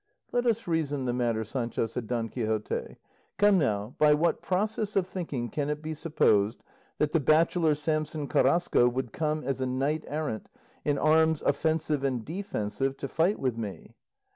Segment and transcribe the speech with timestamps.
[0.31, 2.97] "Let us reason the matter, Sancho," said Don Quixote.
[3.37, 6.63] "Come now, by what process of thinking can it be supposed
[6.97, 10.49] that the bachelor Samson Carrasco would come as a knight errant,
[10.83, 13.93] in arms offensive and defensive, to fight with me?